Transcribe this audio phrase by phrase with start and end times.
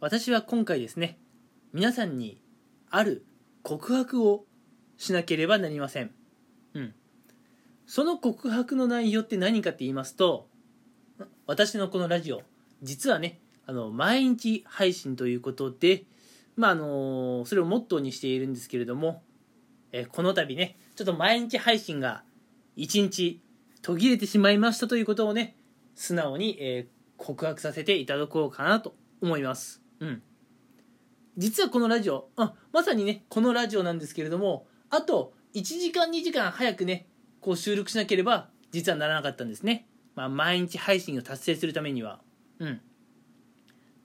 [0.00, 1.18] 私は今回ですね
[1.74, 2.40] 皆さんに
[2.88, 3.26] ある
[3.62, 4.46] 告白を
[4.96, 6.10] しなければなりません。
[6.74, 6.94] うん。
[7.86, 10.48] その告白の内容って何かって言いますと
[11.46, 12.42] 私のこのラジオ
[12.82, 16.04] 実はねあの毎日配信ということで
[16.56, 19.22] まああのそれをモットーにしているんですけれども、
[19.92, 22.22] えこの度ねちょっと毎日配信が
[22.78, 23.40] 1日
[23.82, 25.56] 途切れてしまいましたということをね
[25.94, 26.86] 素直に、え、
[27.18, 29.82] 告白させていただこうかなと思います。
[30.00, 30.22] うん。
[31.36, 37.06] 実はこのラジオあまさにねこのラジオなんですけれどもあと1時間2時間早くね
[37.40, 42.20] こう収録しなければ実はならなかったんですね、まあ、毎日配信を達成するためには。
[42.58, 42.80] うん。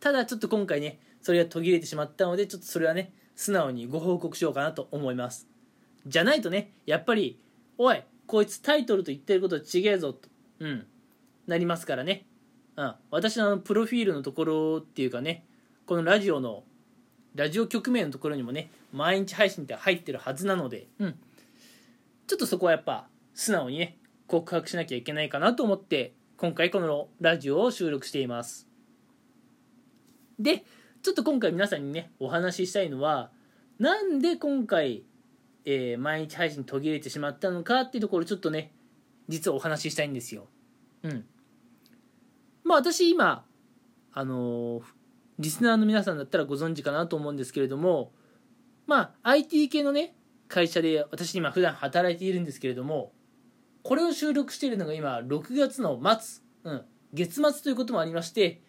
[0.00, 5.48] ただちょっと今回ねそれが途切れてしまったのでちょっとそれはね素直にご報告しようかなと思います。
[6.06, 7.38] じゃないとねやっぱり
[7.78, 10.28] おいこいつタイトルと言ってること違えぞと
[10.60, 10.86] うん。
[11.46, 12.26] なりますからね。
[12.76, 15.46] うん私のプロフィールのところっていうかね
[15.86, 16.64] このラジオの
[17.34, 21.18] ラジオ局名のところにもね毎日配信って入ってるはずなのでうん。
[22.26, 28.66] ちょっとそこはやっぱ素直にね告白しなきゃいけないかなと思って今回このラジオを収録しています。
[30.38, 30.64] で
[31.02, 33.30] ちょっと今回皆さんにねお話ししたいのは
[33.78, 35.04] なんで今回、
[35.64, 38.72] えー、毎日配信途切れてしまったのかっていうところちょっとね
[39.28, 40.46] 実はお話ししたいんですよ。
[41.02, 41.24] うん。
[42.64, 43.44] まあ私今
[44.12, 44.82] あのー、
[45.38, 48.12] リスナーの皆さんだったらご存知かなと思うんですけれども
[48.86, 50.14] まあ IT 系のね
[50.48, 53.12] 会社で私今普段働いているんですけれども
[53.82, 58.60] これを収録しているのが今6月の末、うん、月末ということもありまして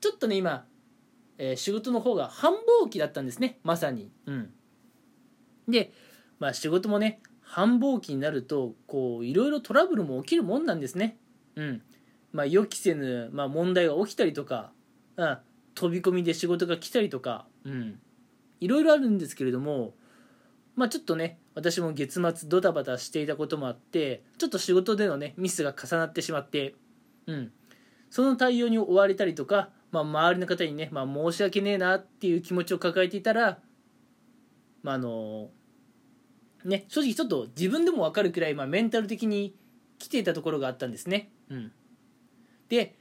[0.00, 0.64] ちょっとね今、
[1.38, 2.52] えー、仕事の方が繁
[2.84, 4.50] 忙期だったんですねまさに、うん、
[5.68, 5.92] で、
[6.38, 11.16] まあ、仕事もね繁忙期になるとこういろいろトラブルも起きるもんなんですね。
[11.56, 11.82] うん。
[12.30, 14.70] まあ予期せぬ、まあ、問題が起きたりとか、
[15.16, 15.38] うん、
[15.78, 18.00] 飛び込みで仕事が来たりとか、うん、
[18.60, 19.94] いろいろあるんですけれども
[20.74, 26.74] まあちょっとね私も月末ドタバタしていたこともあってちょっと仕事でのねミスが重なってしまって
[27.28, 27.52] うん。
[28.10, 33.58] その対応に追われたりとか、まあ、周りの方にね、まあ、申し訳ねえなっていう気持ちを抱えていたら
[34.82, 35.50] まああの
[36.64, 39.54] ね正直ちょっと自分でも分かるくらい、まあ、メンタル的に
[39.98, 41.30] 来ていたところがあったんですね。
[41.50, 41.72] うん。
[42.68, 42.97] で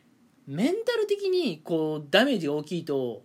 [0.48, 3.24] メンタル的にこうダメージが大きいと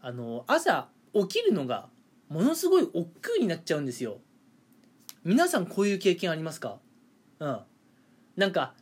[0.00, 1.88] あの朝起きるのが
[2.28, 4.18] ものすごい億劫になっちゃうんですよ。
[5.24, 6.78] 皆さんこういう経験ありますか？
[7.38, 7.60] うん。
[8.36, 8.74] なんか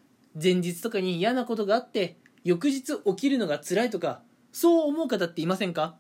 [0.43, 4.23] 前日とかに嫌なことがあって翌日起きるのが辛いとか
[4.53, 5.97] そう思う方っていませんか？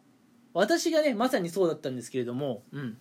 [0.54, 2.96] 私がねまさにそうだったんですけれどもうん。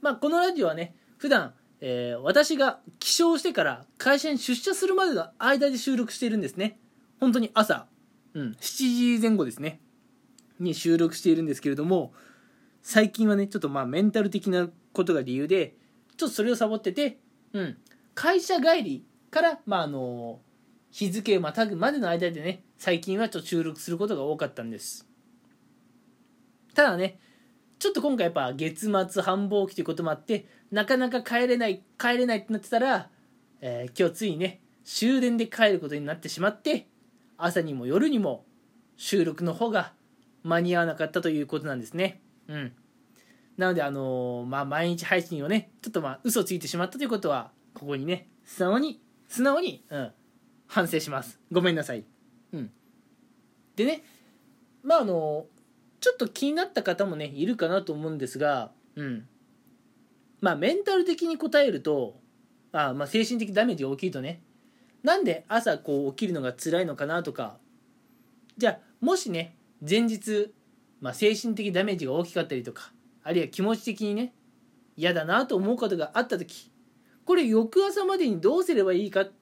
[0.00, 6.78] まあこのラジオはね普段えー、私が起床してから会社に出社するまでの間で収録しているんですね。
[7.20, 7.86] 本当に朝、
[8.34, 9.80] うん、7時前後ですね。
[10.58, 12.12] に収録しているんですけれども
[12.82, 15.74] 最近はねちょっとまあメンタル的なことが理由で
[16.16, 17.18] ちょっとそれをサボってて、
[17.52, 17.76] うん、
[18.14, 20.40] 会社帰りからまああの
[20.90, 25.06] 日付をまたぐまでの間でね最近はちょっと収録することが多かったんです。
[26.74, 27.18] ただね
[27.78, 33.08] ちょっと今回やっぱ月末繁忙期ということもあってなかなか帰れない帰れないってなってたら、
[33.60, 36.86] えー、今日ついにね終電で帰ることになってしまって
[37.44, 38.44] 朝にも夜にも
[38.96, 39.92] 収録の方が
[40.42, 42.20] 間に合わなかったということなんですね。
[42.48, 42.72] うん。
[43.56, 50.12] なのであのー、まあ毎日配信をねちょっとまあ嘘ついてしまったということはここにね素直に素直に、うん、
[50.66, 51.38] 反省します。
[51.52, 52.04] ごめんなさい。
[52.52, 52.70] うん。
[53.76, 54.02] でね
[54.82, 55.46] まああの
[56.00, 59.26] ちょっと気になった方もねいるかなと思うんですがうん。
[60.40, 62.18] まあメンタル的に答えると
[62.72, 64.42] あまあ精神的ダメージが大きいとね
[65.02, 67.56] なんで朝こう起きるのが辛いのかなとか
[68.56, 70.52] じゃあもしね前日
[71.00, 72.92] まあ、精神的ダメージが大きかったりとか
[73.24, 74.32] あるいは気持ち的にね
[74.96, 76.70] 嫌だなと思うことがあった時
[77.24, 79.32] これ翌朝までにどうすればいいかっ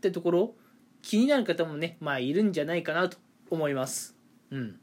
[0.00, 0.54] てところ
[1.02, 3.18] 気になる方もねまあいるんじゃないかなと
[3.50, 4.16] 思います。
[4.50, 4.78] うん。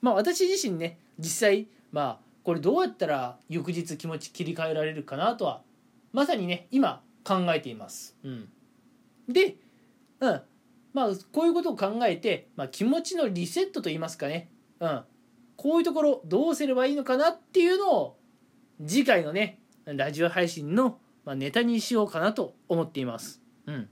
[0.00, 5.62] まあ私自身ね実際まあこれどうやったら翌日気持ち切り替えられるかなとは
[6.12, 8.16] まさにね今考えています。
[8.24, 8.48] うん。
[9.28, 9.56] で
[10.20, 10.42] うん。
[10.92, 14.50] まあこういうことを考えて、まあ、気持ちのリセットといいますかね。
[14.80, 15.02] うん。
[15.56, 18.16] こういうところどうすればいいのかなっていうのを
[18.84, 23.40] 次回のねラジオ配信のネタにしようかなと思っています。
[23.66, 23.88] うん、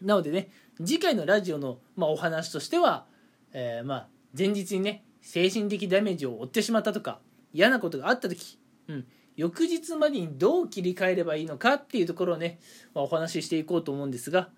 [0.00, 3.06] なのでね次回のラジオの、まあ、お話としては、
[3.52, 7.20] えー、まあ前日にね精神的ダメージを負ってしまったとか
[7.52, 8.58] 嫌なことがあった時、
[8.88, 9.06] うん、
[9.36, 12.58] 翌日までにどう切り替えればいいのかっていうところをね、
[12.94, 14.50] まあ、お話ししていこうと思うんですが、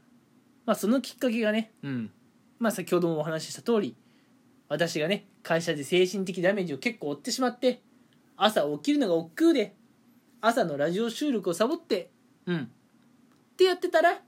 [0.67, 2.11] まあ、そのきっかけがね、うん。
[2.59, 3.97] まあ、先ほどもお話しした通り
[4.69, 7.83] 私がね会社で精神的ダメージを結構負ってしまって
[8.37, 9.75] 朝起きるのが億劫で
[10.41, 12.11] 朝のラジオ収録をサボって
[12.47, 12.71] うん。
[13.55, 14.21] ってやってたら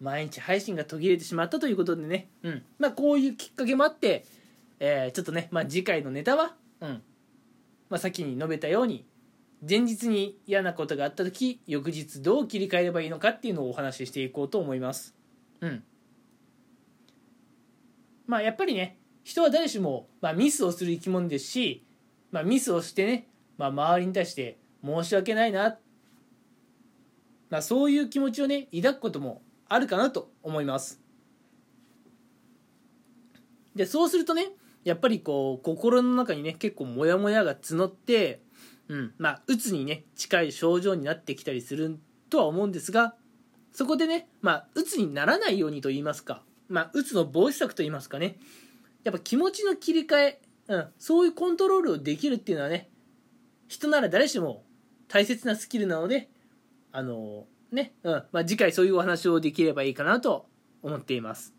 [0.00, 2.62] 毎日配信が途切れてしまったということでね、うん。
[2.78, 4.24] まあ、こういうきっかけもあって、
[4.78, 7.02] えー、ちょっとね、まあ、次回のネタは、うん。
[7.90, 9.04] まあ、先に述べたように
[9.68, 15.14] 前日に嫌なことがあった時翌日どう切り替えればいいのかっていうのをお話ししていこうと思います。
[15.60, 15.82] うん。
[18.26, 21.84] まあやっぱりね人は誰しも、まあ、ミスをする生き物ですし、
[22.32, 23.26] まあ、ミスをしてね、
[23.58, 25.76] まあ、周りに対して申し訳ないな、
[27.50, 31.00] まあ、そういう気持ちをね抱くこともあるかなと思います。
[33.74, 34.48] でそうするとね
[34.84, 38.40] やっぱりこう心の中にね結構モヤモヤが募って
[38.90, 39.14] うん。
[39.18, 41.98] まあうつにね近い症状になってきたりする
[42.28, 43.14] とは思うんですが
[43.72, 46.42] そこでねまあうつにならないようにと言いますか。
[46.68, 48.36] まあうつの防止策と言いますかね。
[49.04, 52.90] やっぱ気持ちの切り替え、うん、そういうコントロールをできるっていうのはね
[53.68, 54.64] 人なら誰しも
[55.08, 56.28] 大切なスキルなので
[56.92, 58.24] あのー、ね、うん。
[58.32, 60.46] まあ、次回そういうお話をできればいいかなと
[60.82, 61.54] 思っています。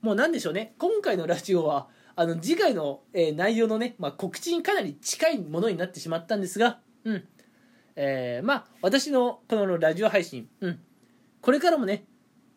[0.00, 0.74] もう何でしょうね。
[0.78, 7.24] 今回のラジオはあの次回の、えー、内容のね、まあ、告知にかなり近いものになってしまったんですが、うん。
[7.96, 10.80] えー、まあ私のこのラジオ配信、うん、
[11.40, 12.04] これからもね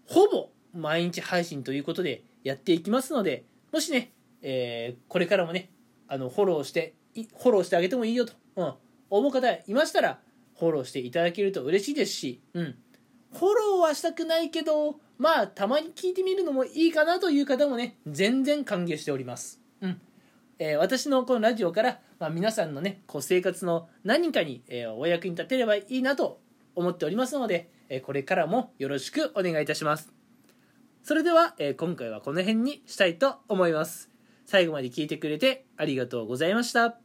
[0.08, 3.44] ほぼ毎日配信ということでやっていきますので
[3.74, 5.70] もしね、えー、これからもね
[6.08, 8.74] あのフォローしてフォローしてあげてもいいよと、うん、
[9.10, 10.20] 思う方いましたら
[10.58, 12.76] フォローしていただけると嬉しいですし、うん、
[13.34, 20.02] フォローはしたくないけどまあたまに聞いてみるのもいいかなという方もね全然歓迎しております、うん。
[20.60, 26.40] えー、私のこのラジオから、まあ、皆さんのねこう生活の何かに、えー、お役に立てればいいなと
[26.76, 30.12] 思っておりますので、えー、これからもよろしくお願いいたします。
[31.04, 34.10] それでは、え今回はこの辺にしたいと思います。
[34.44, 37.05] 最後まで聞いてくれてありがとうございました。